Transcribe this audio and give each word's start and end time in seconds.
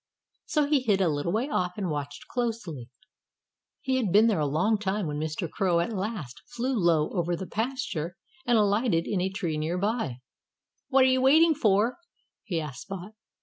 So 0.47 0.65
he 0.65 0.81
hid 0.81 0.99
a 0.99 1.07
little 1.09 1.31
way 1.31 1.47
off 1.47 1.73
and 1.77 1.91
watched 1.91 2.27
closely. 2.27 2.89
He 3.81 3.97
had 3.97 4.11
been 4.11 4.25
there 4.25 4.39
a 4.39 4.47
long 4.47 4.79
time 4.79 5.05
when 5.05 5.19
Mr. 5.19 5.47
Crow 5.47 5.79
at 5.79 5.93
last 5.93 6.41
flew 6.47 6.73
low 6.75 7.11
over 7.11 7.35
the 7.35 7.45
pasture 7.45 8.17
and 8.43 8.57
alighted 8.57 9.05
in 9.05 9.21
a 9.21 9.29
tree 9.29 9.59
near 9.59 9.77
by. 9.77 10.17
"What 10.89 11.03
are 11.03 11.07
you 11.07 11.21
waiting 11.21 11.53
for?" 11.53 11.99
he 12.43 12.59
asked 12.59 12.81
Spot. 12.81 13.11